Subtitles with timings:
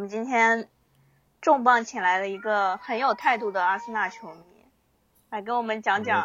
[0.00, 0.66] 们今天
[1.42, 4.64] 重磅请来了一个很有态度的阿森纳球迷，
[5.28, 6.22] 来跟我们讲讲。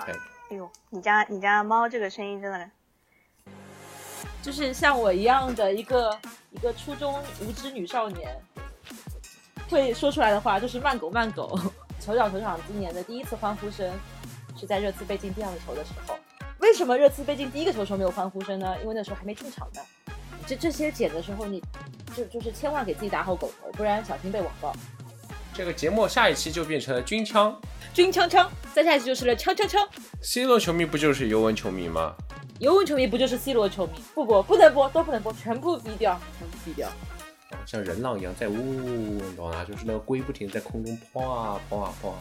[0.50, 2.72] 哎呦，你家你家猫这个声音真的，
[4.42, 6.18] 就是像我一样的一个
[6.52, 8.34] 一个初中无知女少年，
[9.70, 11.60] 会说出来的话就是慢狗慢狗。
[12.00, 13.92] 酋长球场今年的第一次欢呼声
[14.56, 16.18] 是在热刺被进第二个球的时候。
[16.60, 18.78] 为什么热刺被进第一个球时候没有欢呼声呢？
[18.82, 19.82] 因为那时候还没进场呢。
[20.46, 21.62] 这这些剪的时候，你
[22.16, 24.74] 就就是千万给自己打好狗头，不然小心被网暴。
[25.54, 27.58] 这个节目下一期就变成了军枪，
[27.94, 29.88] 军枪枪，再下一期就是了枪枪枪。
[30.22, 32.14] C 罗球迷不就是尤文球迷吗？
[32.60, 33.94] 尤文球迷不就是 C 罗球迷？
[34.14, 36.90] 不播不能播，都不能播，全部毙掉，全部毙掉。
[37.66, 39.64] 像人浪一样在呜，你懂吗？
[39.64, 42.14] 就是那个龟不停在空中抛啊抛啊抛。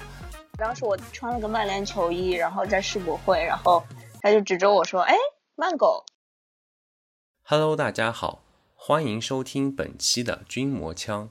[0.56, 3.82] 当时我穿了个曼联球衣，然后在世博会，然后
[4.20, 5.16] 他就指着我说：“哎，
[5.56, 6.04] 慢狗。”
[7.46, 8.42] Hello，大家好，
[8.74, 11.28] 欢迎收听本期的军魔枪。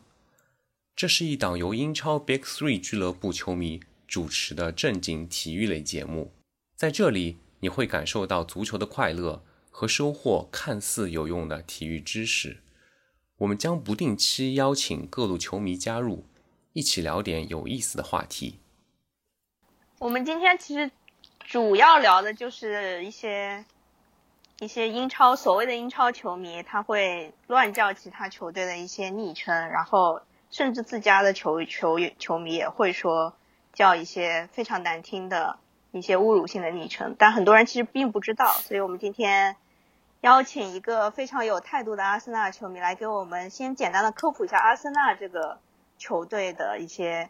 [0.95, 6.31] 这是一档由英超 Big Three 俱乐部球迷主持的正经体育类节目，
[6.75, 12.61] 在这里你会感受到足球的快乐和收获看似有用的体育知识。
[13.37, 16.27] 我们将不定期邀请各路球迷加入，
[16.73, 18.59] 一起聊点有意思的话题。
[19.97, 20.91] 我们今天其实
[21.39, 23.65] 主要聊的就是一些。
[24.59, 33.33] 一些英超所谓的英超球迷，他会乱叫其他球队的一些昵称，然后甚至自家的球球球迷也会说
[33.73, 35.57] 叫一些非常难听的
[35.91, 38.45] 一些侮辱性的昵称，但很多人其实并不知道。
[38.53, 39.57] 所以我们今天
[40.21, 45.59] 邀请一个非常有态度的阿森纳球迷来给我们先简单的科普一下阿森纳这个
[45.97, 47.29] 球队的一些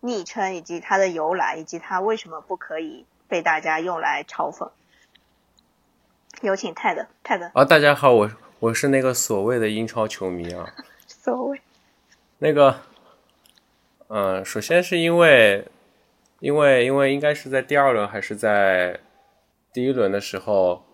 [0.00, 4.70] 昵称以及它的由来，以及它为什么不可以被大家用来嘲讽。
[6.42, 7.64] 有请泰德，泰德啊！
[7.64, 10.66] 大家好，我我是那个所谓的英超球迷啊。
[11.06, 11.60] 所谓
[12.38, 12.80] 那个，
[14.08, 15.64] 嗯，首先是因为，
[16.40, 18.98] 因为因为应该是在第二轮还是在
[19.72, 20.84] 第一轮的时候，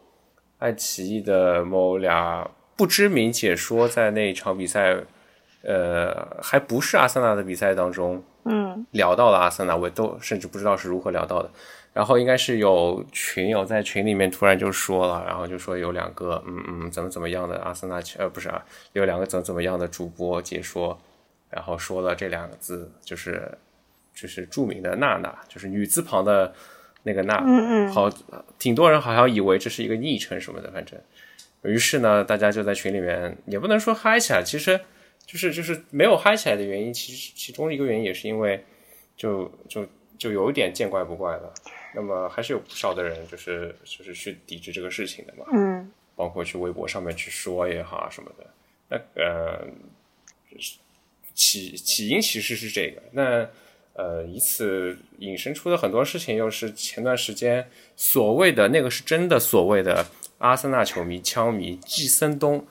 [0.58, 4.98] 爱奇艺的某俩不知名解说在那一场比赛，
[5.62, 11.50] 呃，还不是阿森纳的比赛当中，嗯，聊到了阿森纳，我都甚至不知道是如何聊到的。
[11.98, 20.96] 然后应该是有群友在群里面突然就说了，然后就说有两个嗯嗯怎么怎么样的阿森纳呃不是啊，有两个怎么怎么样的主播解说，
[21.50, 23.50] 然后说了这两个字，就是
[24.14, 26.54] 就是著名的娜娜，就是女字旁的
[27.02, 28.08] 那个娜，嗯嗯，好，
[28.60, 30.96] 挺多人好像以为这是一个昵称什么的，反正，
[31.62, 34.78] 于是呢，大家就在群里面也不能说嗨起来，其实
[35.26, 38.64] 就是就是没有嗨起来的原因，其实其中一个原因也是因为
[39.16, 39.84] 就就
[40.16, 41.52] 就有一点见怪不怪了。
[41.94, 48.46] 那么还是有不少的人，就是就是去抵制这个事情的嘛，嗯，包括去微博上面去说也好啊什么的。
[48.90, 49.66] 那呃，
[51.34, 53.48] 起起因其实是这个，那
[53.94, 60.06] 呃，以此引申出的很多事情，又是前段时间所谓的那个是真的所谓的
[60.38, 62.66] 阿森纳球迷枪迷季森东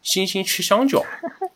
[0.00, 1.04] 星星吃香蕉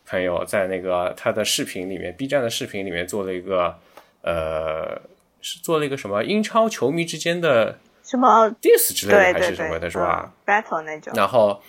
[0.04, 3.78] 朋友，在那个他的视频里面，B 站的视频里面做了一个
[4.20, 5.00] 呃。
[5.46, 11.12] 是做了一个什么英超球迷之间的什么 diss 之类的还是什么的，是吧？battle 那种。
[11.14, 11.62] 然后，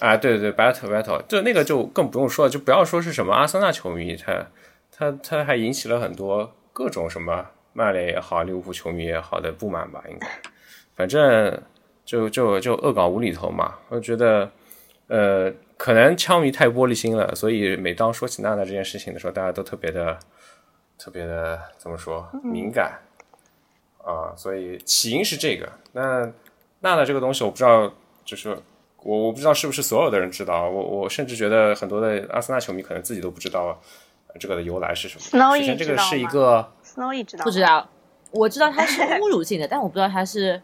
[0.00, 4.48] 啊，对对对，battle battle，就那个就更不用说了，就不要说是什么阿森纳球迷，他
[4.90, 10.02] 他他还引起了很多各种什么曼联也好，利物浦球迷也好的不满吧？
[10.08, 10.26] 应该，
[10.96, 11.62] 反正
[12.04, 13.76] 就就就恶搞无厘头嘛。
[13.90, 14.50] 我觉得，
[15.06, 20.18] 呃，可能枪迷太玻璃心了，所以每当说起娜娜这件事情的时候，大家都特别的。
[20.98, 22.98] 特别的怎么说敏感
[24.04, 25.70] 啊，所以起因是这个。
[25.92, 26.24] 那
[26.80, 27.92] 娜娜这个东西，我不知道，
[28.24, 28.50] 就是
[29.02, 30.68] 我我不知道是不是所有的人知道。
[30.68, 33.78] 我我甚至觉得很多的阿森纳球迷可能自己都不知道
[34.38, 35.20] 这个的由来是什么。
[35.22, 37.88] 首先，这个是一个 Snowy 知道不知道？
[38.32, 40.60] 我知道它是 侮辱性的，但我不知道它是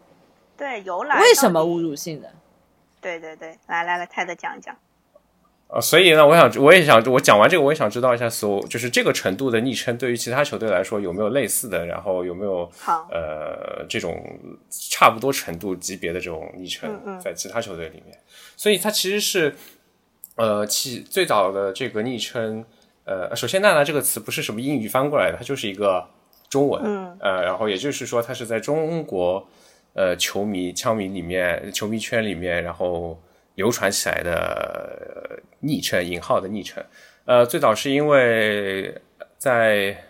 [0.57, 2.31] 对由来为什么侮辱性的。
[3.01, 4.77] 对对对，来来来，泰德讲一讲。
[5.73, 12.71] 啊，所以呢，我想，我也想，我讲完这个，我也想知道一下，所就是这个程度的昵称，对于其他球队来说有没有类似的，然后有没有
[13.11, 14.23] 呃这种
[14.69, 18.15] 差不多程度级别的这种昵称在其他球队里面。
[18.55, 19.57] 所以它其实是
[20.37, 22.63] 呃其最早的这个昵称，
[23.05, 26.07] 呃，首先“娜娜”这个词不是什么英语翻过来的，它就是一个
[26.51, 26.83] 中文，
[27.19, 29.49] 呃，然后也就是说，它是在中国
[29.95, 33.19] 呃球迷枪迷里面，球迷圈里面，然后。
[33.55, 36.85] 流传起来的昵称，引号的昵称，
[37.25, 39.01] 呃，最早是因为
[39.39, 40.05] 在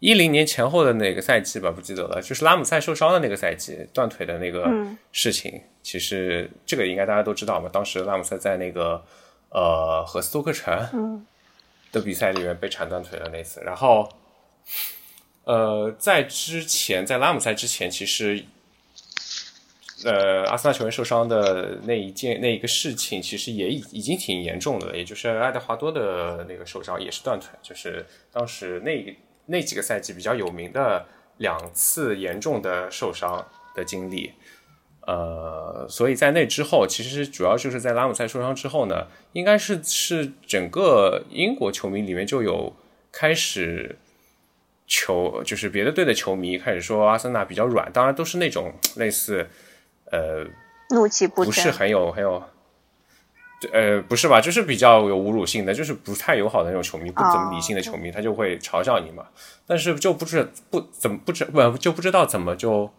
[0.00, 4.70] 一零年前后的那个赛季吧，不记得了，就是拉姆塞受伤的那个赛季，断腿的那个
[5.12, 5.62] 事情。
[5.82, 9.02] 其实这个应该大家都知道嘛，当时拉姆塞在那个
[9.50, 11.24] 呃和斯托克城
[11.92, 13.60] 的比赛里面被铲断腿的那次。
[13.62, 14.08] 然后，
[15.44, 18.44] 呃，在之前，在拉姆赛之前，其实，
[20.04, 24.96] 呃，阿森纳球员受伤的那一件那一个事情，其实也已已经挺严重的了。
[24.96, 29.16] 也就是爱德华多的那个受伤也是断腿，就是当时那
[29.46, 31.06] 那几个赛季比较有名的
[31.38, 34.32] 两次严重的受伤的经历。
[35.06, 42.74] 呃，所以在那之后，其实主要就是在拉姆塞受伤之后呢，应该是是整个英国球迷里面就有
[43.12, 43.98] 开始
[44.86, 49.46] 球，就是别的队的球迷开始说阿森纳比较软，当然都是那种类似
[50.10, 50.44] 呃
[50.90, 52.42] 怒气不是很有很有，
[53.72, 59.26] 呃不是吧，就是比较有侮辱性的，就是不太友好的那种球迷，不怎么理性的球迷，他就会嘲笑你嘛。
[59.66, 62.90] 但是就不知不怎么不知不就不知道怎么就。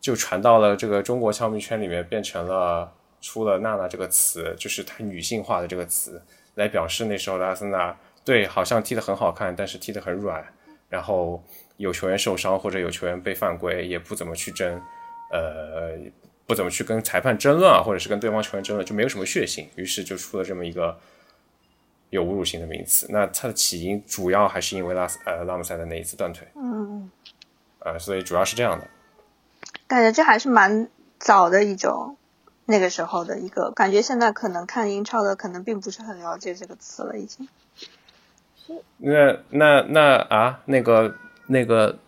[0.00, 6.20] 就传到了这个中国球迷圈里面，变成了出了“娜娜”这个词，就是太女性化的这个词，
[6.56, 10.44] 来表示那时候的阿森纳对好像踢得很好看，但是踢得很软，
[10.88, 11.40] 然后
[11.76, 14.74] 有球员受伤或者有球员被犯规，也不怎么去争，
[15.30, 15.96] 呃，
[16.52, 20.98] 不怎么去跟裁判争论啊，或者是跟对方球员争论，就没有什么血性，于是就出了这么一个
[22.10, 23.06] 有侮辱性的名词。
[23.08, 27.10] 那它的起因主要还是因为拉斯呃拉姆塞的那一次断腿，嗯，
[27.78, 28.86] 呃，所以主要是这样的。
[29.86, 32.18] 感觉这还是蛮早的一种，
[32.66, 34.02] 那个时候的一个感觉。
[34.02, 37.48] 现在可能看英超的，可能并不是很了解这个词了，已经。
[38.98, 41.16] 那那那啊，那个
[41.46, 41.98] 那个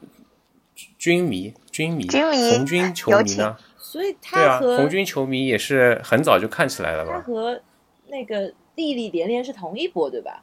[0.99, 3.57] 军迷军迷军迷红军球迷呢？
[3.95, 7.13] 所以他和红军球迷也是很早就看起来了吧？
[7.13, 7.63] 他和
[8.09, 10.43] 那个弟弟连连是同一波，对吧？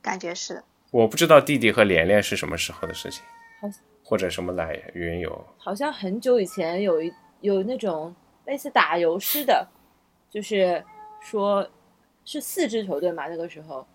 [0.00, 0.64] 感觉是。
[0.90, 3.22] 我不知道弟弟和连连是什么时候的事情。
[3.60, 3.68] 好。
[4.02, 5.46] 或者什么来缘由？
[5.58, 7.12] 好像很久以前有一
[7.42, 8.14] 有那种
[8.46, 9.68] 类似打油诗的，
[10.30, 10.82] 就是
[11.20, 11.68] 说
[12.24, 13.86] 是四支球队嘛，那个时候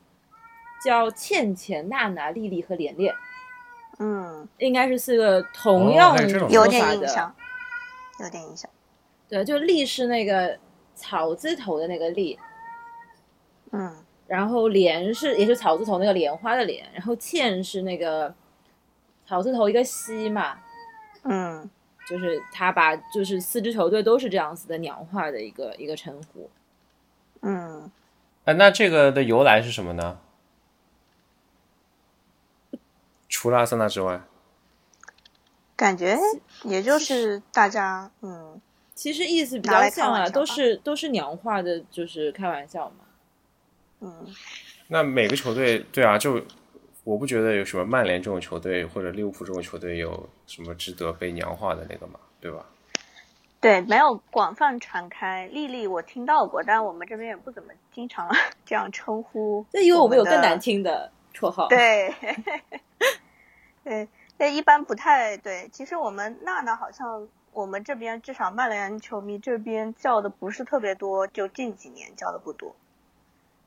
[0.85, 3.11] 叫倩倩、娜娜、丽丽和连连。
[3.97, 6.15] 嗯，应该是四个同样
[6.51, 7.35] 有点印象，
[8.23, 8.69] 有点印象。
[9.27, 10.57] 对，就丽是那个
[10.95, 12.37] 草字头的那个丽，
[13.71, 13.95] 嗯，
[14.27, 18.33] 然后莲是也是草字头那个莲花的莲，然后倩是那个。
[19.27, 20.57] 草字头一个西嘛，
[21.21, 21.69] 嗯，
[22.07, 26.49] 就是他把就是四支球队都是这样子的娘化的一个一个称呼，
[27.41, 27.91] 嗯，
[28.45, 30.17] 哎，那这个的由来是什么呢？
[33.27, 34.19] 除了阿森纳之外，
[35.79, 36.17] 感觉
[36.63, 38.59] 也就是大家嗯，
[38.93, 43.05] 其实意思比较像啊，都是都是娘化的，就是开玩笑嘛，
[44.01, 44.27] 嗯，
[44.89, 46.43] 那每个球队对啊就。
[47.05, 52.63] 我不觉得有什么曼联这种球队或者利物浦这种球队有什么值得被娘化的那个嘛，对吧？
[53.59, 55.47] 对，没有广泛传开。
[55.47, 58.29] 丽丽我听到过，但我们这边也不怎么经常
[58.63, 59.65] 这样称呼。
[59.71, 61.67] 那因为我们有更难听的绰号。
[61.67, 62.13] 对，
[63.83, 64.07] 对，
[64.39, 65.69] 那一般不太对。
[65.71, 72.75] 其实我们娜娜好像我们这边至少曼联球迷这边叫的不是特别多，就近几年叫的不多。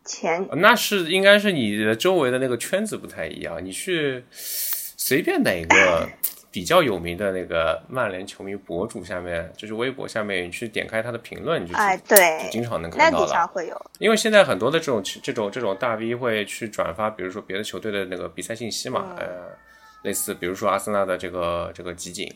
[0.04, 3.64] 前那是应该是你的周围的那个圈子不太一样。
[3.64, 6.08] 你去随便哪个
[6.50, 13.46] 比较有名的那个曼联球迷博主下面，就是微博下面，你去点开他的评论，你就哎对，经常能看到了。
[13.46, 19.56] 会有，因为现在很多的这种这种这种大 V 会去转发，比如说别的球队的那个比赛信息嘛，呃，
[20.02, 22.32] 类似比如说阿森纳的这个这个集锦，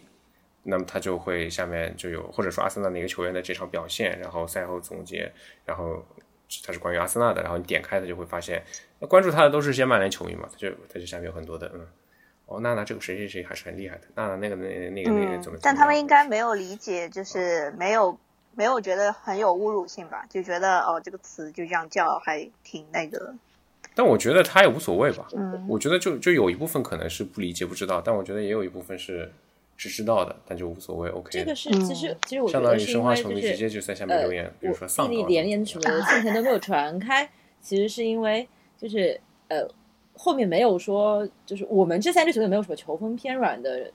[0.62, 5.32] 那么他就会下面就有，或者说阿森纳哪个球员的这场表现，然后赛后总结，
[5.64, 6.04] 然后。
[6.64, 8.62] 它是关于阿森纳的，然后你点开它就会发现，
[9.08, 11.84] 关注他的都是一些曼联球迷嘛，他就他就下面有很多的，嗯，
[12.46, 15.58] 哦，娜娜这个谁谁谁还是很厉害的，娜娜那个那那个那个怎么？
[15.60, 18.16] 但他们应该没有理解，就是没有
[18.54, 20.24] 没有觉得很有侮辱性吧？
[20.30, 23.34] 就觉得哦，这个词就这样叫还挺那个。
[23.96, 29.32] 但我觉得他也无所谓吧，嗯，我觉得就就有一部分可能是不理解不知道，但我觉得也有一部分是。
[29.78, 31.10] 是知道的，但就无所谓。
[31.10, 37.28] OK，这个是其实其实我相当于申花球迷直接就在下面留言，比如说丧弟弟连连什么的， 之前都没有传开。
[37.60, 38.48] 其实是因为
[38.78, 39.68] 就是呃
[40.14, 43.92] 后面没有说，就是我们这三支球队没有什么球风偏软的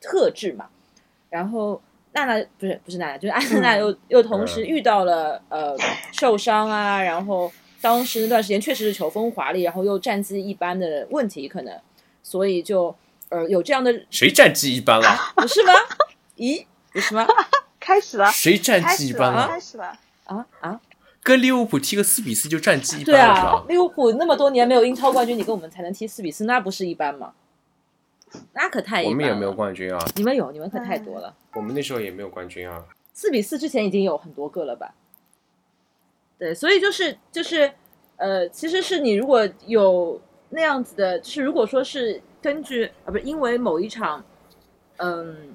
[0.00, 0.66] 特质嘛。
[1.28, 1.78] 然后
[2.12, 5.76] 娜娜不是不是娜娜，就是阿森纳又又同时遇到了呃
[6.10, 7.52] 受伤啊，然后
[7.84, 11.78] 当时那段时间确实是球风华丽，然后又战绩一般的问题，可能
[12.22, 12.96] 所以就。
[13.30, 15.08] 呃，有这样的谁战绩一般了？
[15.34, 15.72] 不是吗？
[16.36, 17.26] 咦，不是吗？
[17.80, 19.48] 开始了， 谁战绩一般了？
[19.48, 20.80] 开始了啊啊！
[21.20, 23.64] 跟利物浦踢个四比四就战绩一般了是吧？
[23.66, 27.32] 利物浦那么多年没有英超冠军，你跟我们才能踢四比四，那不是一般吗？
[28.52, 29.02] 那可太……
[29.02, 29.98] 我们也没有冠军啊！
[30.14, 31.34] 你们有，你们可太多了。
[31.54, 32.84] 我们那时候也没有冠军啊！
[33.14, 34.94] 四比四之前已经有很多个了吧？
[36.44, 37.72] 对，所以就是就是。
[38.16, 40.18] 呃，其实是你如果有
[40.50, 44.24] 那样子的，就是如果说是根据啊，不是因为某一场，
[44.98, 45.52] 嗯，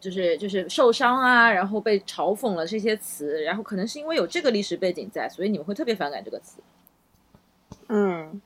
[0.00, 6.62] 就是就是受伤啊，然后被嘲讽了这些词，然后可能是因为有这个历史背景在，所以你们会特别反感这个词。
[7.88, 8.40] 嗯，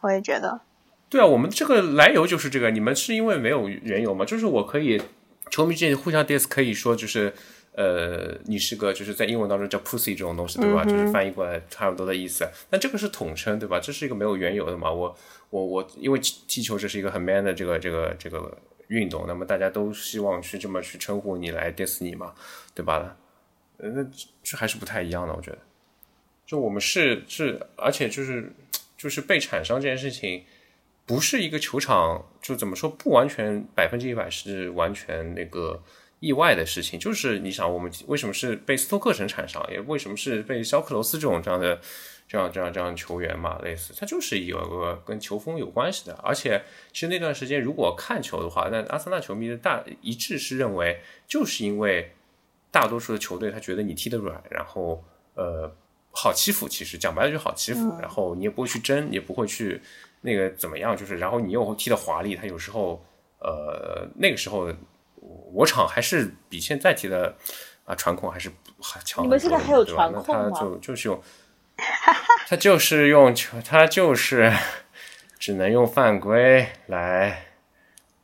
[0.00, 0.60] 我也觉得。
[1.08, 4.24] 对啊，我们这个来由就是这个，你们是因为没有缘由吗？
[4.24, 5.02] 就是我可以，
[5.50, 7.34] 球迷之间互相 diss，可以说就是，
[7.76, 10.82] 呃，你是个就是在英文当中叫 pussy 这种东西，对吧？
[10.82, 12.48] 就是翻译过来差不多的意思。
[12.70, 13.78] 那这个是统称，对吧？
[13.78, 14.90] 这是一个没有缘由的嘛？
[14.90, 15.14] 我
[15.50, 16.18] 我我，因为
[16.48, 18.56] 踢球这是一个很 man 的这个这个这个
[18.88, 22.32] 运动，那么大家都希望去这么去称呼你来 diss 你嘛，
[22.74, 23.14] 对吧？
[23.76, 24.06] 呃那
[24.42, 25.58] 这还是不太一样的，我觉得。
[26.46, 28.50] 就我们是是，而且就是
[28.96, 30.44] 就是被产伤这件事情。
[31.08, 35.80] 不是一个球场，就怎么说不完全百分之一百是完全那个
[36.20, 36.98] 意外的事情。
[36.98, 41.80] 就是你想，我们为什么是被斯托克城铲伤，也为什么是被肖克罗斯这种这样的
[42.28, 43.58] 这样这样这样球员嘛？
[43.62, 46.14] 类似，他就是有个跟球风有关系的。
[46.22, 52.12] 而且，其实那段时间如果看球的话，那阿森纳球迷的大一致是认为，就是因为
[52.70, 55.04] 大多数的球队他觉得你踢得软，然后
[55.34, 55.70] 呃
[56.12, 56.68] 好欺负。
[56.68, 59.80] 其实讲白了就好欺负，然后你也不会去争，也不会去。
[60.22, 60.96] 那个怎么样？
[60.96, 63.00] 就是，然后你又踢得华丽，他有时候，
[63.38, 64.72] 呃，那个时候
[65.52, 67.34] 我场还是比现在踢的
[67.84, 69.24] 啊传控还是还强。
[69.24, 70.50] 你们现在还有传控吗？
[70.52, 71.22] 他就就是用，
[72.48, 74.52] 他就是用球，他就是
[75.38, 77.46] 只能用犯规来，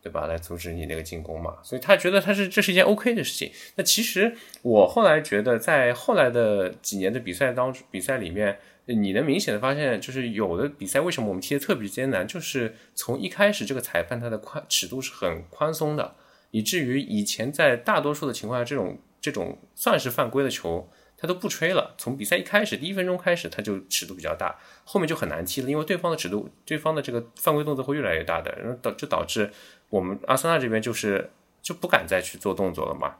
[0.02, 0.26] 对吧？
[0.26, 1.56] 来阻止你那个进攻嘛。
[1.62, 3.52] 所以他觉得他是这是一件 OK 的事情。
[3.76, 8.58] 那其实我后来觉得，在后来的几年的比赛当中，比赛里面。
[8.86, 16.16] 你能明显的发现，就是有的比赛为什么我们踢的特别艰难，就是从一开始这个裁判他的宽尺度是很宽松的，
[16.52, 21.96] 以至于以前在大多数的情况下，这种这种算是犯规的球，他都不吹了。
[21.98, 29.50] 从比赛一开始第一分钟开始，他就尺度比较大，后面就很难踢了，因为对方的尺度，对方的这个犯规动作会越来越大的，然后导就导致
[29.88, 33.16] 我们阿森纳这边就是就不敢再去做动作了嘛。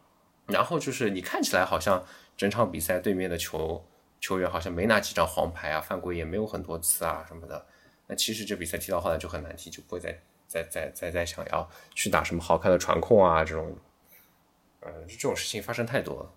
[0.46, 3.84] 然后就是你看起来好像整场比赛对面的球。
[4.24, 7.66] 球员好像没拿几张黄牌啊，犯规也没有很多次啊什么的。
[8.06, 10.16] 那其实这比赛踢到后来就很难踢，就不会再
[10.52, 13.74] 再再再再想要去打什么好看的传控啊这种，
[14.80, 16.30] 呃，这种事情发生太多了。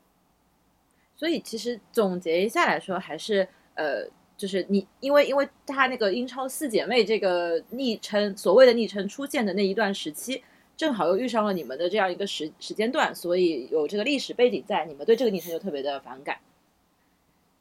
[1.17, 4.07] 所以其实总结一下来说，还是呃，
[4.37, 10.41] 就是你因为因为他那个英超四姐妹这个昵称，所谓的昵称出现的那一段时期，
[10.77, 16.39] 正好又遇上了你们的这样一个时时间段，所以有这个历史背景在，你们对这个昵称就特别的反感。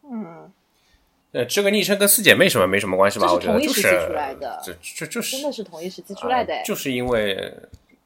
[0.05, 0.53] 嗯，
[1.35, 3.33] 呃，这个昵称跟四姐妹什么没什么关系吧？
[3.33, 7.53] 我觉得就是出来的，就就就是真的是同一时期出来的，就是因为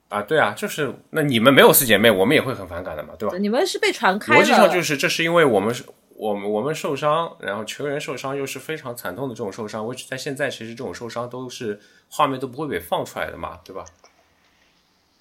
[0.09, 3.37] 啊，对啊，就是那你们没有四姐妹，我们也会很反感的嘛，对吧？
[3.37, 5.85] 你们是被传开逻辑上就是这是因为我们是
[6.17, 13.85] 我们我们受伤，然后球员受伤又是非常惨痛的这种受伤，我在现在其实这种受伤都是画面都不会被放出来的嘛，对吧？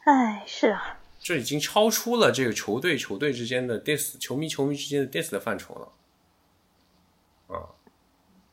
[0.06, 5.90] 哎，是啊，这已经超出了这个球队球队之间的 dis，球迷球迷之间的 dis 的范畴了。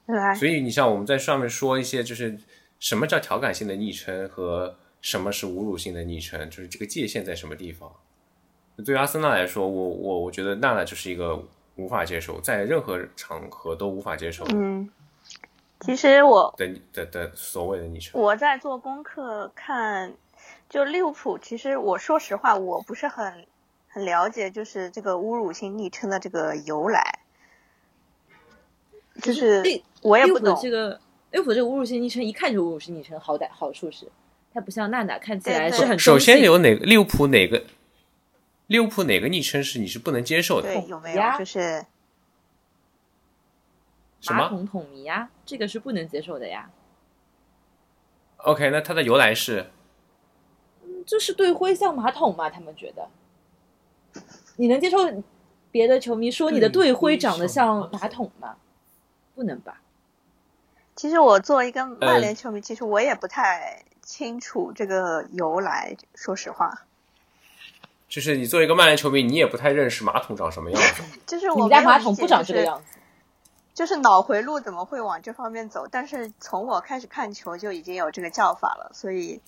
[0.07, 2.39] 啊，所以你像我们在上面说一些，就是
[2.79, 7.91] 什么叫调侃性的昵称和什么是侮辱性的昵称，就是这个界限在什么地方？
[8.85, 11.41] 对于阿森纳来说，我我我觉得娜娜就是一个
[11.77, 14.45] 无法接受，在任何场合都无法接受。
[14.53, 14.91] 嗯，
[15.81, 20.13] 其实我的的的所谓的昵称，我在做功课看，
[20.69, 23.47] 就利物浦，其实我说实话，我不是很
[23.89, 27.21] 很了解，就是这个侮辱性昵称的这个由来。
[29.23, 29.63] 就是
[30.03, 34.07] 我也不懂这个，利物浦这个侮辱性昵称一看就侮辱性昵称，好歹好处是
[34.53, 35.99] 它不像娜娜看起来是很。
[35.99, 37.65] 首先有哪个利物浦哪个
[38.67, 40.73] 利物浦哪个昵称是你是不能接受的？
[40.73, 41.85] 对，有没有就是
[44.27, 45.31] 马桶桶迷呀？
[45.47, 46.71] 这个是不能接受的呀。
[48.39, 49.71] OK，那它的由来是？
[50.83, 53.09] 嗯，就是队徽像马桶嘛，他们觉得
[54.57, 54.99] 你能接受
[55.71, 58.57] 别的球迷说你的队徽长得像马桶吗？
[59.35, 59.81] 不能吧？
[60.97, 65.97] 其实我作为一个曼联球迷，其实我也不太清楚这个由来。
[66.15, 66.83] 说实话，
[68.09, 71.03] 就是你作为一个曼联球迷，你也不太认识马桶长什么样子。
[71.27, 72.99] 就是我们家马桶不长这个样子。
[73.75, 75.89] 就是脑回路怎么会往这方面走？
[75.91, 79.41] 但是从我开始看球就已经有这个叫法了，所以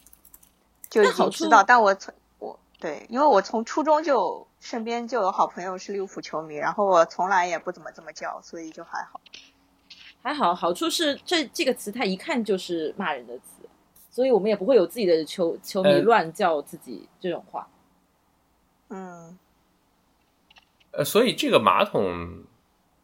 [0.90, 1.62] 就已经知道。
[1.62, 9.20] 但我从我对，因为我从初中就身边就有好朋友是利物浦球迷，然后我从来也不怎么这么叫，所以就还好。
[10.26, 13.68] 还好，好处是这这个词它一看就是骂人的词，
[14.10, 17.68] 所以我们也不会有自己的球球迷乱叫自己这种话。
[18.88, 19.38] 嗯，
[20.90, 22.42] 呃，所以这个马桶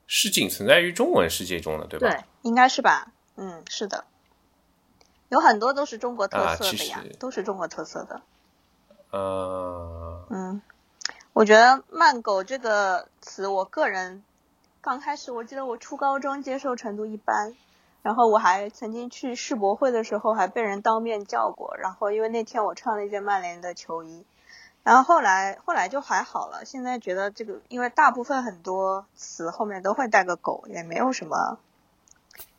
[0.08, 2.10] 是仅存在于中文世界中的，对吧？
[2.10, 3.12] 对，应该是吧。
[3.36, 4.04] 嗯，是的，
[5.28, 8.20] 有很多都是中国特色的呀，都是中国特色的。
[9.12, 10.60] 呃，嗯，
[11.34, 14.24] 我觉得“慢狗”这个词，我个人
[14.82, 17.54] 刚开始，我记得我初高中接受程度一般，
[18.02, 24.24] 然后我还曾经去世博会的时候还被人当面叫过，然后因为那天我穿了一件曼联的球衣。
[24.82, 31.58] 然后后来后来就还好了，现在觉得这个，因为大部分很多词后面都会带个狗，也没有什么，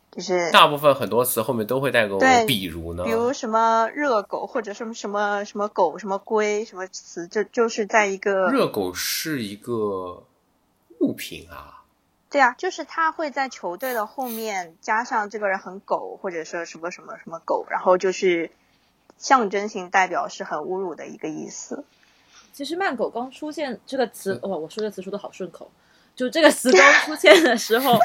[0.09, 10.23] 就是大部分很多词后面都会带个狗，比如呢，比如什么热狗或者什么什么什么狗什么龟什么词，就就是在一个热狗是一个
[11.01, 11.82] 物品啊，
[12.33, 18.49] 对啊，就是他会在球队的后面加上这个人很狗或者说什么什么什么狗，然后就是
[19.19, 21.85] 象征性代表是很侮辱的一个意思。
[22.51, 25.69] 其实“慢狗”刚出现这个词，哦，我说这词说的好顺口。
[26.15, 27.99] 就这个词刚出现的时候，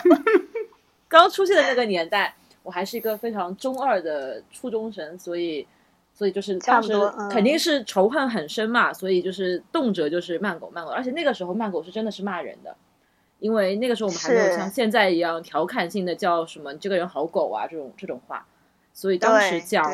[1.09, 5.67] 刚出现的那个年代，我还是一个非常中二的初中生，所以，
[6.13, 6.93] 所以就是当时
[7.31, 12.77] 肯定是仇恨很深嘛，所以就是动辄就是“慢狗”“慢狗”，而且那个时候“慢狗”是真的是骂人的，
[13.39, 18.47] 因为那个时候我们还没有像现在一样调侃性的叫什么“这个人好狗啊”这种这种话，
[18.93, 19.85] 所以当时讲。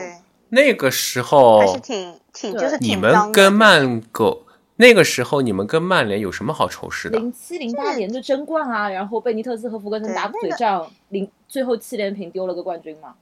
[0.50, 4.42] 那个时候还是挺挺就是你们跟曼狗
[4.76, 7.18] 那个时候你们跟曼联有什么好仇视的？
[7.18, 13.14] 零七零八年的争冠啊，然后贝尼特斯和福格森打嘴仗，零最后七连平丢了个冠军嘛。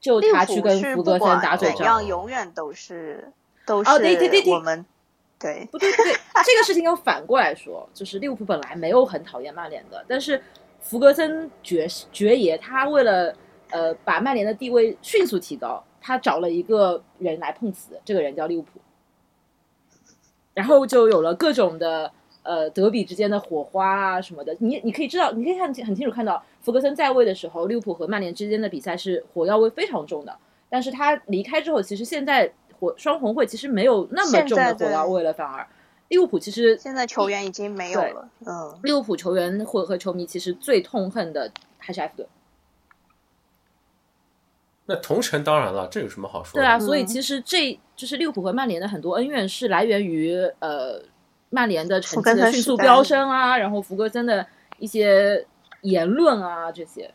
[0.00, 3.32] 就他去跟福格森打嘴仗，永远都是
[3.66, 4.86] 都是哦对对对我们
[5.52, 6.12] 对不对不对，
[6.44, 10.42] 这个事情要反过来说，就是利物浦本来没有很讨厌曼联的，但是
[10.80, 13.34] 福格森爵爵爷他为了。
[13.70, 18.78] 呃，把曼联的地位迅速提高，他找了一个人来碰瓷，这个人叫利物浦，
[20.52, 22.12] 然后就有了各种的
[22.44, 24.54] 呃德比之间的火花啊什么的。
[24.60, 30.36] 你你可以知道，你可以看很清楚看到，福格森在位的时候，利物浦和曼联之间的比赛是火药味非常重的。
[30.68, 35.66] 但是他离开之后，其实现在火双红会其实没有那么重的火药味了，反而
[36.08, 38.28] 利物浦其实现在球员已经没有了。
[38.44, 42.28] 嗯，利物浦球员或和球迷其实最痛恨的还是埃弗顿。
[44.86, 46.60] 那同城当然了，这有什么好说的？
[46.60, 51.00] 对啊，所以其实这就是利物浦和曼联的很多恩怨是来源于呃
[51.48, 54.46] 曼联的成绩的迅速飙升啊，然后福格森的
[54.78, 55.46] 一些
[55.80, 57.12] 言论啊这些。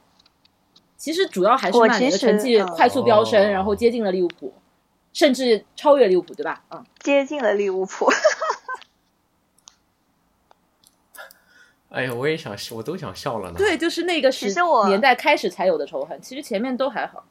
[0.97, 4.51] 其实主要还是曼联的成绩快速飙升，然后接近了利物浦，
[5.13, 6.63] 甚至超越利物浦，对吧？
[6.69, 8.09] 嗯，接近了利物浦。
[11.89, 13.57] 哎呀，我也想笑，我都想笑了呢。
[13.57, 14.53] 对，就是那个时
[14.87, 17.25] 年代开始才有的仇恨，其实前面都还好。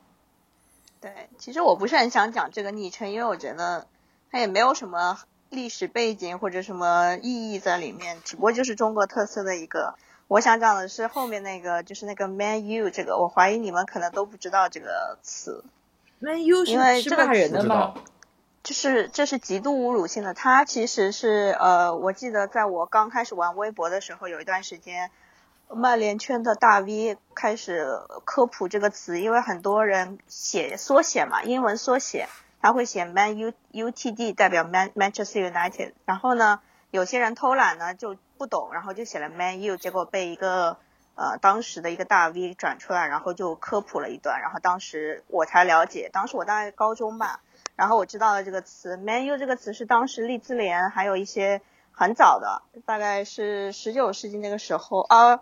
[1.01, 3.87] 对，其实我不是很想讲这个昵称，因为我觉得
[4.33, 9.95] 它也没有什么历史背景或者什么意义在里面，只不过就是中国特色的一个。
[10.27, 15.65] 我想讲的是后面那个，就是那个 “man you” 这个，我怀疑你们可能都不知道这个词。
[16.21, 17.95] Man 为这个人的吗？
[18.63, 20.35] 就是这是极度侮辱性的。
[20.35, 25.11] 他其实是呃，我记得在我刚开始玩微博的时候，有一段时间。
[25.71, 27.87] 曼联圈的大 V 开始
[28.25, 32.27] 科普这个词，因为很多人写缩写嘛，英文缩写，
[32.63, 40.79] 他会写 Man U U T D 代表 Man Manchester United，然后呢，有些人偷懒呢就不懂，然后就写了 Man U，结果被一个
[41.19, 47.41] 呃当时的一个大 V 转出来，然后就科普了一段，然后当时我才了解，当时我大概高中吧，
[47.75, 55.41] 然后我知道了这个词 Man U 这个词是当时利兹联还有一些很早的，大概是十九世纪那个时候啊。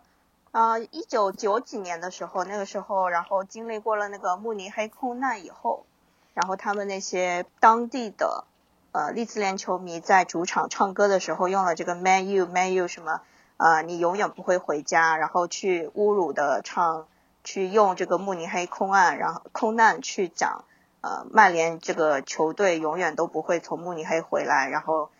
[0.52, 5.84] 呃，一九九几年的时候，那个时候，然后经历过了那个慕尼黑空难以后，
[6.32, 8.44] 然后他们那些当地的
[8.92, 13.20] 呃利兹联球迷在主场唱歌的时候，用了这个 Man U Man U 什么
[13.56, 17.06] 呃你永远不会回家，然后去侮辱的唱，
[17.44, 20.64] 去用这个慕尼黑空难，然后空难去讲
[21.00, 25.10] 呃曼联这个球队永远都不会从慕尼黑回来，然后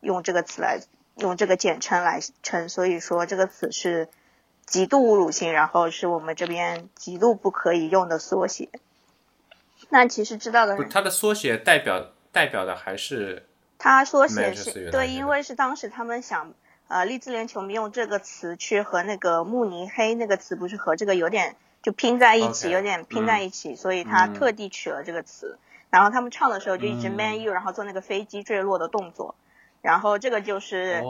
[0.00, 0.80] 用这个词来
[1.16, 4.08] 用这个简称来称，所以说这个词是。
[4.64, 8.68] 极度侮辱性，然后是我们这边极度不可以用的缩写。
[9.90, 16.54] 那其实知道的，它的缩写代表代表的还是他缩写是对，因为是当时他们想
[16.92, 25.58] 呃，利兹联球迷用这个词去和那个慕尼黑那个词不是和这个有点就拼在一起，有点拼在一起，所以他特地取了这个词。
[25.88, 29.34] 然后他们唱的时候就一直 man you，然后做那个飞机坠落的动作。
[29.80, 31.02] 然后这个就是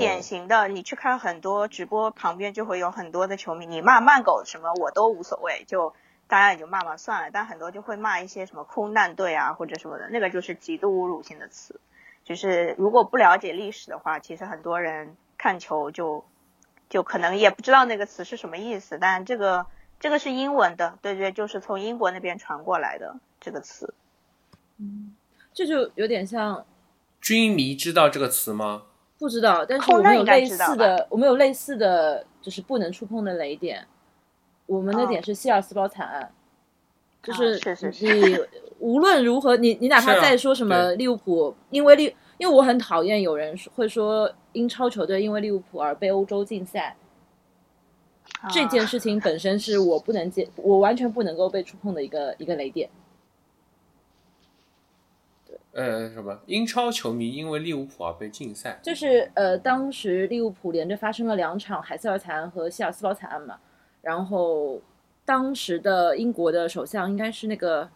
[0.00, 5.94] 典型的，你去看很多直播，旁边就会有很多的球迷，你骂慢狗什么我都无所谓，就
[6.26, 7.30] 大家也就骂骂算了。
[7.32, 11.80] 但很多就会骂一些什么空难队啊或者什么的，那个就是极度侮辱性的词。
[12.24, 16.24] 就是如果不了解历史的话，其实很多人看球就
[16.90, 18.98] 就可能也不知道那个词是什么意思。
[19.00, 19.64] 但这个
[19.98, 23.94] 这个是英文的，对对，就是从英国那边传过来的这个词。
[24.78, 25.14] 嗯，
[25.54, 26.66] 这就有点像。
[27.20, 28.84] 军迷知道这个词吗？
[29.18, 33.84] 不知道，但是我们有类似的，我们有类似的就是不能触碰的雷点。
[34.66, 36.32] 我们的点是希尔斯堡惨案，
[37.20, 38.38] 就是你
[38.78, 46.96] 无论如何，你你哪怕再说什么利物浦，因为利，因为我很讨厌有人会说英超球队因为利物浦而被欧洲禁赛。
[48.50, 52.88] 这件事情本身是我不能接，我完全不能够被触碰的一个一个雷点。
[55.72, 56.38] 呃，什么？
[56.46, 58.78] 英超球迷因为利物浦而被禁赛？
[58.82, 63.58] 就是呃，当时利物浦连着发生了两场海瑟尔惨案和希尔斯堡惨案嘛。
[64.02, 64.80] 然后
[65.24, 67.88] 当时的英国的首相应该是那个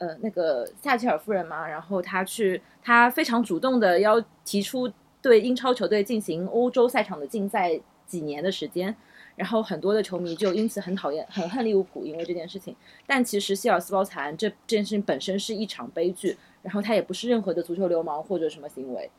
[0.00, 1.68] 呃那个撒切尔夫人嘛。
[1.68, 8.96] 然后他去，他非常主动的要提出对英超球队进行欧洲赛场的禁赛几年的时间。
[9.36, 12.76] 然后很多的球迷就因此很讨厌、很恨利物浦，因为这件事情。
[13.06, 19.10] 但其实希尔斯包残这这件事情本身是一场悲剧，然后它也不是任何的足球流氓或者什么行为，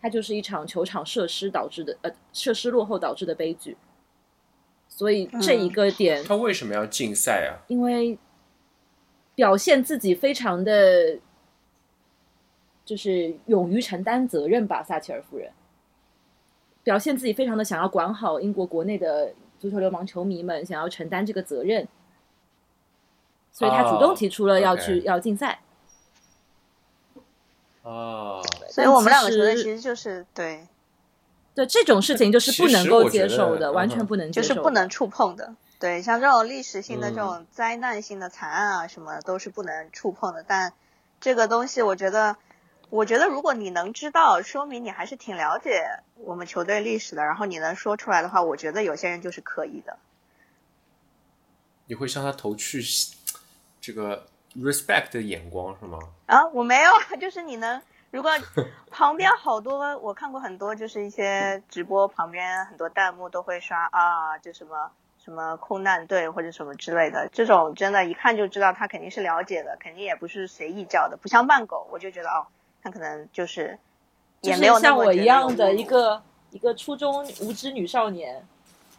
[0.00, 3.76] 它就是一场球场设施导致的呃设施落后导致的悲剧。
[4.86, 7.66] 所以这一个点，他为什么要禁赛啊？
[7.66, 8.16] 因为
[9.34, 11.18] 表现自己非常的，
[12.84, 15.50] 就是勇于承担责任吧，撒切尔夫人
[16.82, 19.34] 表现自己非常的想要管好英国国内的。
[19.56, 21.88] 足球流氓球迷们想要承担这个责任，
[23.50, 25.60] 所以他主动提出了要去要竞赛。
[27.82, 30.66] 哦，所以我们两个觉得其实就是对，
[31.54, 35.54] 对这种事情就是不能够接受的，完全不能接受，就是不能触碰的。
[35.78, 40.44] 对，像这种历史性的这种灾难性的惨案啊，什么都是不能触碰的。
[40.46, 40.72] 但
[41.20, 42.36] 这个东西，我觉得。
[42.90, 45.84] 我觉得如果你能知道，说明你还是挺了解
[46.16, 47.24] 我们球队历史的。
[47.24, 49.98] 然后你能说出来的话，我觉得有些人就是可以的。
[51.86, 52.80] 你会向他投去
[53.80, 55.98] 这个 respect 的眼光是吗？
[56.26, 57.82] 啊，我没有，就是你能，
[58.12, 58.30] 如果
[58.92, 64.92] 旁边好多，我看过很多，就是一些直播旁边很多弹幕都会刷啊，就什么
[65.24, 72.46] 什么空难队或者什么之类的，这种真的，一看就知道他肯定是了解的，肯定也不是随意叫的，不像慢狗，我就觉得哦。
[72.82, 73.78] 他可能就是，
[74.42, 78.46] 也没有像我一样的一个一个初中无知女少年，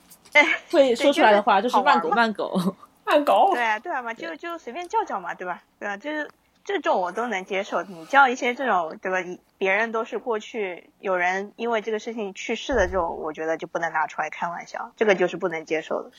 [0.72, 3.52] 会说出来的话就是慢狗慢狗慢狗。
[3.54, 5.62] 对啊对啊嘛，就就随便叫叫嘛，对吧？
[5.78, 6.28] 对啊，就是
[6.66, 7.82] 这种我都能接受。
[7.84, 9.18] 你叫一些这种对吧？
[9.58, 16.12] 别人都是过去有人因为这个事情去世的这种，我觉得就不能拿出来开玩笑，这个就是不能接受的。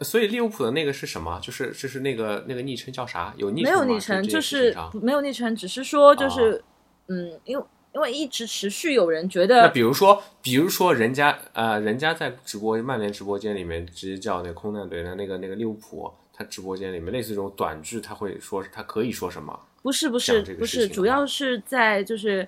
[0.00, 1.38] 所以利物浦的那个是什么？
[1.40, 3.32] 就是就是那个那个昵称叫啥？
[3.36, 4.20] 有昵称没有昵称？
[4.26, 6.64] 就是没有昵称，只是说就是
[7.06, 19.58] 嗯，因为因为一直持续有人觉得，那比如说比如说人家呃人家在直播曼联直播间里面直接叫那个空难队的那个那个利物浦，他直播间里面类似这种短剧，他会说他可以说什么？
[19.82, 22.46] 不是不是不是，主要是在就是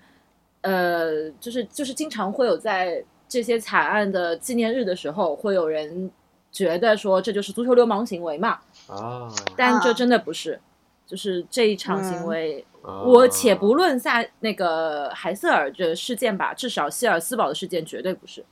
[0.61, 6.11] 呃就是就是经常会有在这些惨案的纪念日的时候会有人。
[6.51, 8.59] 觉得说这就是足球流氓行为嘛？
[8.89, 9.31] 啊！
[9.55, 10.59] 但这真的不是，
[11.07, 18.43] 就是这一场行为，我且不论下那个海瑟尔的事件吧，至少希尔斯堡的事件绝对不是。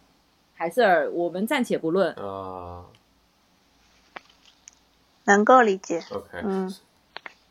[0.53, 2.85] 海瑟尔，我们暂且不论啊，
[5.26, 6.02] 能够理解。
[6.10, 6.74] OK，嗯，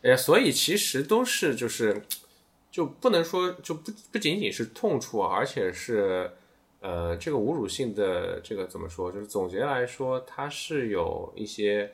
[0.02, 2.02] 哎，所以其实都是就是
[2.70, 6.30] 就不能说就不不仅仅是痛处，而且是。
[6.78, 9.10] 呃，这个侮辱性的这个怎么说？
[9.10, 11.90] 就是总结来说，它是有一些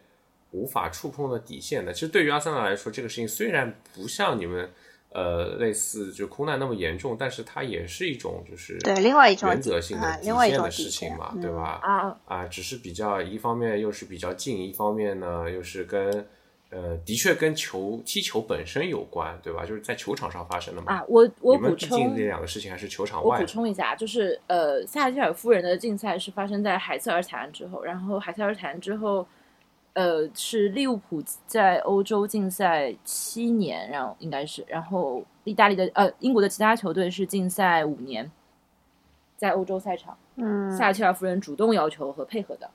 [0.51, 1.95] 无法触碰的底线的。
[1.95, 4.71] 其实对于阿森纳来说，这个事情虽然不像你们
[5.15, 11.81] 呃类似就空难那么严重，但是它也是一种就是对另外一种原则性的另外一种事情嘛，对吧？
[11.83, 16.27] 啊啊，只是比较一方面又是比较近，一方面呢又是跟。
[16.75, 19.63] 呃，的确跟球踢球本身有关，对吧？
[19.63, 20.91] 就是在球场上发生的嘛。
[20.95, 23.37] 啊，我我补充这两个事情还是球场外。
[23.37, 29.29] 我补充一下，就是呃，萨切尔夫人的竞赛是发生在海瑟尔惨案之后，然后海瑟尔惨案之后，
[29.95, 38.31] 呃，是利物浦在欧洲竞赛七年，然后应该是，然后意大利的呃英国的其他球队是竞赛五年，
[39.37, 42.71] 在欧洲赛场，嗯，撒切尔夫人主动要求和配合的。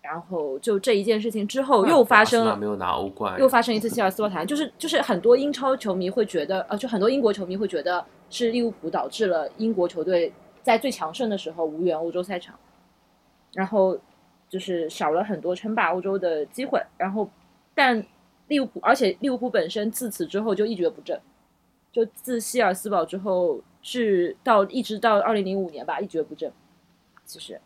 [0.00, 12.56] 然后就这一件事情之后，又发生了，没有拿欧冠，又发生一次切尔斯堡谈，就是就是很多英超球迷会觉得，呃，就很多英国球迷会觉得是利物浦导致了英国球队在最强盛的时候无缘欧洲赛场，
[13.52, 13.96] 然后
[14.52, 16.78] 就是少了很多称霸欧洲的机会。
[16.98, 17.26] 然后，
[17.74, 18.04] 但
[18.48, 21.18] 利物浦，而且利物浦本身自此之后就一蹶不振，
[21.90, 26.52] 就自希尔斯堡之后至到一直到二零零五年吧，一蹶不振，
[27.24, 27.58] 其实。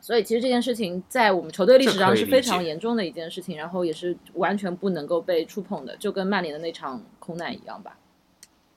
[0.00, 7.96] 所以其实这件事情在我们球队历史上是非常严重的一件事情，然后也是完全不能够被触碰的，就跟曼联的那场空难一样吧。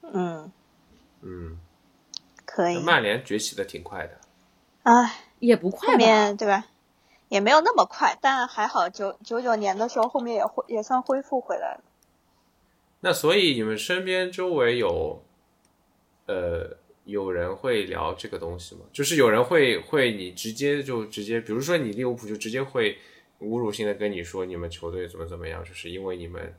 [0.03, 0.51] 嗯
[1.21, 1.57] 嗯，
[2.45, 2.77] 可以。
[2.81, 4.17] 曼联崛起的挺快的，
[4.83, 6.31] 啊，也不快吧？
[6.33, 6.67] 对吧？
[7.29, 11.83] 也没有那么快，但还好，九九九年的时候后面也恢也算恢复回来了。
[13.01, 15.21] 那所以你们身边周围有，
[16.25, 18.81] 呃，有人会聊这个东西吗？
[18.93, 22.97] 就是有人会会你直接就直接，比如说你利物浦就直接会
[23.41, 26.55] 侮辱性的跟你说你们球队怎么怎么样，就是因为你们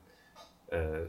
[0.71, 1.07] 呃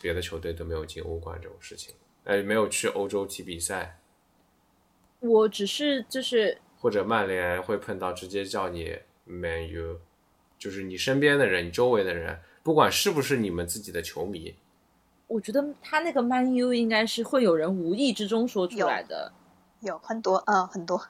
[0.00, 3.98] 别的球队都没有进欧冠这种事情，呃没有去欧洲踢比赛。
[5.18, 6.56] 我只是就是。
[6.80, 9.98] 或者曼联会碰到直接叫你 Man U，
[10.58, 14.54] 就是你身边的人，你周围的人，不管是不是你们自己的球迷，
[15.26, 19.32] 我觉得他那个 Man U 应该是会有人无意之中说出来的，
[19.80, 21.02] 有很多，嗯，很多，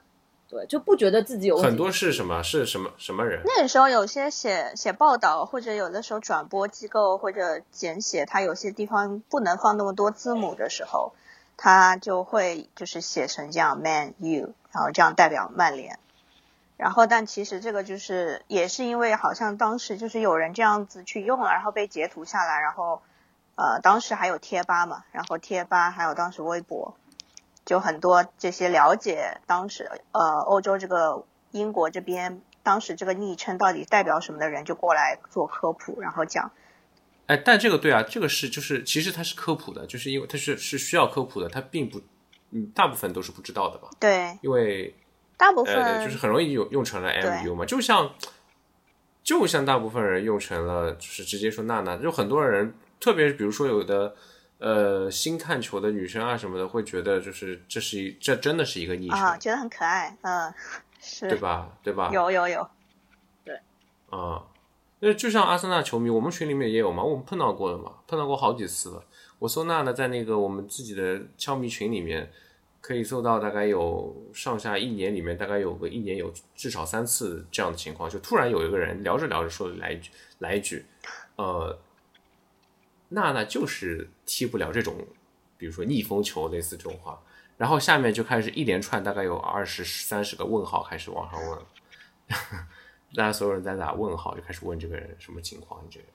[0.49, 2.41] 对，就不觉得自己有很多是什么？
[2.41, 3.41] 是什么什么人？
[3.45, 11.13] 那个时候有些写写报道，或者有的时候转播机构或者简写，他有些地方不能放那么多字母的时候。
[11.57, 15.97] 他就会就是写成这样 Man U，然后这样代表曼联，
[16.77, 23.01] 然后但其实这个就是也是因为好像当时就是有人这样子去用了，然后被截图下来，然后
[23.55, 26.95] 呃当时还有贴吧嘛，然后贴吧还有当时微博，
[27.65, 36.51] 就很多这些了解当时呃欧洲这个英国这边当时这个昵称到底代表什么的人就过来做科普，然后讲。
[37.27, 42.01] 哎，但这个对啊，这个是就是其实它是科普的，就是因为它是是需要科普的，它并不，
[42.51, 43.89] 嗯，大部分都是不知道的吧？
[43.99, 44.95] 对，因为
[45.35, 48.15] 大部分就是很容易用用成了 MU 嘛，就像
[49.23, 54.15] 就像大部分人用成了，就是直接说娜娜，就很多人，特别是比如说有的
[54.59, 60.53] 呃新看球的女生啊什么的，会觉得就是这是一这真的是一个昵称，觉得很可爱，嗯，
[61.01, 61.69] 是，对吧？
[61.83, 62.09] 对吧？
[62.13, 62.69] 有有有，
[63.43, 63.59] 对，
[64.11, 64.41] 啊。
[64.99, 69.03] 那就像阿森纳球迷，我们群里面也有嘛，我们碰到过的嘛，碰到过好几次了。
[69.39, 72.31] 我搜娜呢，在那个我们自己的枪迷群里面，
[72.81, 80.83] 可以搜到大概有上下一年里面，大概有个一年有至少三次这样的情况，就突然有一个人聊着聊着说来一句来一句，
[81.35, 81.77] 呃，
[83.09, 84.95] 娜娜就是踢不了这种，
[85.59, 87.21] 比如说逆风球类似这种话，
[87.57, 91.59] 然后下面就开始一连串大概有二十三十个问号开始往上问。
[93.15, 96.05] 大家所有人在打问号，就开始问这个人什么情况，这个，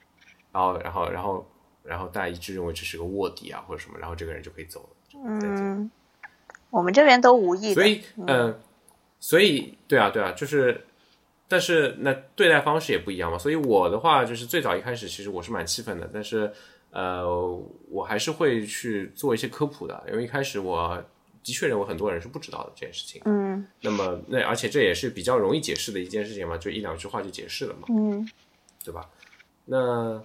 [0.53, 1.47] 然后，然后，然后，
[1.83, 4.89] 然后大家一致认为这是个卧底啊，或者什么，然后这个人就可以走了。
[5.25, 5.91] 嗯，
[6.71, 7.73] 我们这边都无意。
[7.73, 8.61] 所以，嗯，
[9.19, 10.85] 所以，对啊，对啊，就是，
[11.49, 13.39] 但是那对待方式也不一样嘛。
[13.39, 16.53] 所以我的话，就是最早一开始，其实我是蛮气愤的，但是，
[16.91, 17.27] 呃，
[17.89, 21.03] 我还是会去做一些科普的，因为一开始我。
[21.45, 23.21] 的确认为很多人是不知道的这件事情。
[23.25, 27.83] 嗯，那么那而且这也是比较容易解释的一件事情嘛，就一两句话就解释了嘛。
[27.89, 28.29] 嗯，
[28.85, 29.11] 对吧？
[29.65, 30.23] 那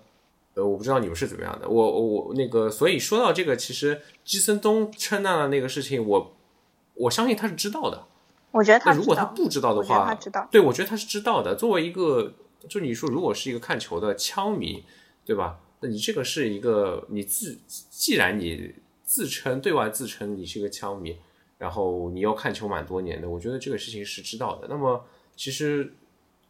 [0.54, 1.68] 呃，我不知道你们是怎么样的。
[1.68, 6.36] 我我那个，所以说到这个，其实基森东称娜的那个事情，我
[6.94, 8.06] 我相信他是知道的。
[8.52, 10.48] 我觉得他如果他不知道的话，他知道。
[10.52, 11.56] 对，我觉得他是知道的。
[11.56, 12.34] 作为一个，
[12.70, 14.84] 就你说，如果是一个看球的枪迷，
[15.26, 15.60] 对吧？
[15.82, 18.76] 那你这个是一个你自，既然你。
[19.08, 21.16] 自称对外自称你是一个枪迷，
[21.58, 24.68] 然后你又看球蛮多年的，我觉得这个事情是知道的。
[24.68, 25.02] 那么
[25.34, 25.94] 其实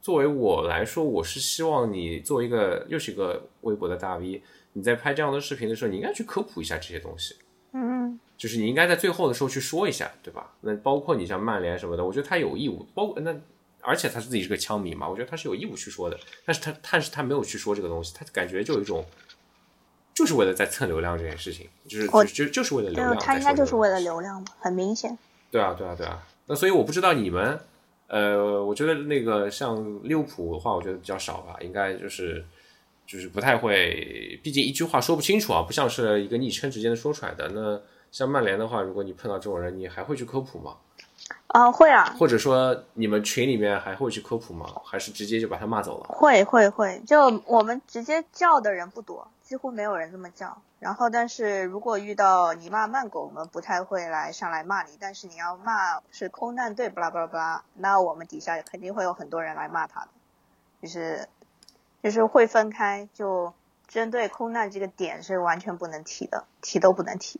[0.01, 4.41] 作为我来说，我是希望你作为一个又是一个微博的大 V，
[4.73, 7.35] 你在拍这样的视频的时候，你应该去科普一下这些东西。
[7.73, 10.55] 嗯，就是你应该在最后的时候去说一下，对吧？
[10.61, 13.39] 那包括你像曼联什么的，我觉得他有义务，包括那
[13.81, 16.19] 而且他自己是个枪迷嘛，我觉得他是有义务去说的。
[16.43, 19.05] 但是他但是他没有去说这个东西，他感觉就有一种。
[20.17, 23.15] 就是为了在蹭流量这件事情，就是就就是为了流量。
[23.19, 25.15] 他应该就是为了流量嘛，很明显。
[25.51, 26.23] 对啊，对啊，对啊。
[26.47, 27.59] 那所以我不知道你们，
[28.07, 32.43] 呃，我觉得那个像利物浦的话，我觉得比较少吧，应该就是
[33.05, 37.49] 就是不太会，毕竟一句话说不清楚啊，不像是一个昵称直接能说出来的。
[37.49, 37.79] 那
[38.11, 40.77] 像曼联的话，如果你碰到这种人，你还会去科普吗？
[41.47, 42.15] 啊，会啊。
[42.17, 44.65] 或者说你们群里面还会去科普吗？
[44.83, 46.05] 还是直接就把他骂走了？
[46.09, 49.27] 会会会，就我们直接叫的人不多。
[49.47, 60.09] 几乎没有人这么叫，然后但是如果遇到你骂慢狗，我们不太会来上来骂你，但是你要骂是空难队，巴拉巴拉巴拉，那我们底下肯定会有很多人来骂他的，
[60.81, 61.29] 就是
[62.03, 63.53] 就是会分开，就
[63.87, 67.39] 针对空难这个点是完全不能提的，提都不能提。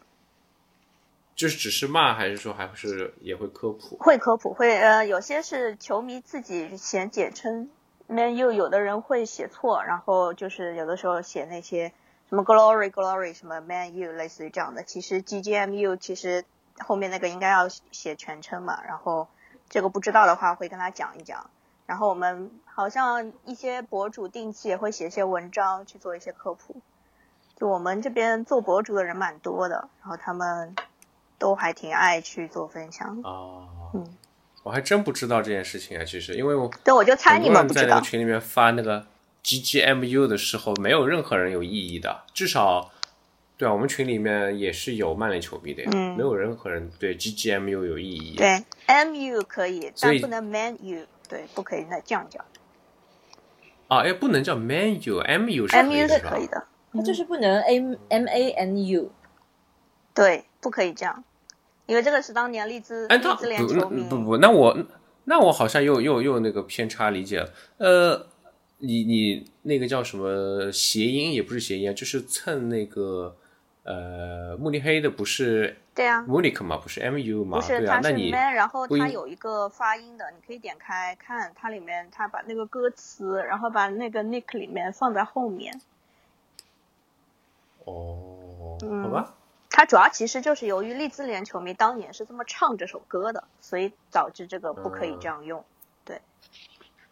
[1.36, 3.98] 就是只是骂，还是说还是也会科普？
[4.00, 7.70] 会科普，会呃，有些是球迷自己写简称。
[8.08, 11.92] Man U 有的人会写错，然后就是有的时候写那些
[12.30, 16.46] 什么 Glory Glory 什么 Man U 类似于这样的，其实 G G M U 其实
[16.80, 19.28] 后面那个应该要写全称嘛，然后
[19.70, 21.50] 这个不知道的话会跟他讲一讲。
[21.86, 26.82] 然后我们好像一些博主定期也会写一些文章去做一些科普。
[27.56, 30.76] 就我们这边做博主的人蛮多的，然后他们
[31.40, 33.22] 都还挺爱去做分享。
[33.24, 34.06] 哦，嗯，
[34.68, 37.86] 我还真不知道这件事情啊，其实因为我对我就猜你们不知道。
[37.86, 39.08] 在那个群里面发那个
[39.42, 42.92] GGMU 的时候，没有任何人有异议的，至少。
[43.56, 48.36] 对啊，我们群里面也是有曼联球迷的呀，没有任何人对 G G M U 有异议。
[48.36, 52.40] 对 M U 可以，但不能 Man U，对，不可以那这样叫。
[53.88, 59.12] 啊，哎，不能叫 Man U，M U 是 M U 是，可以的，它就是不能 M M A N U。
[60.14, 61.24] 对，不可以这样，
[61.88, 64.04] 因为这个是当年利兹利兹联球迷。
[64.04, 64.78] 不不，那我
[65.24, 68.28] 那我好像又又又那个偏差理解了，呃。
[68.80, 73.36] 你你那个叫什么谐音也不是谐音啊，就是蹭那个
[73.82, 85.82] 呃慕尼黑的不是对啊，Munich 嘛不是 M U 嘛对啊，那你然后它有一个发音的，你可以点开看它里面，它把那个歌词，然后把那个 Nick 里面放在后面。
[87.86, 89.34] 哦，好吧。
[89.78, 95.64] 它主要其实就是由于利兹联球迷当年是这么唱这首歌的，所以导致这个不可以这样用。
[96.04, 96.20] 对。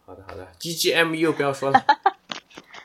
[0.04, 1.86] 好的，好的，G G M U 不要说了。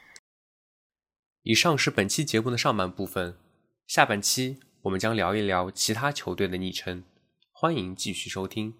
[1.44, 3.38] 以上是本期节目的上半部分，
[3.86, 7.02] 下半期我们将聊一聊其他球队的昵称，
[7.50, 8.74] 欢迎继续收听。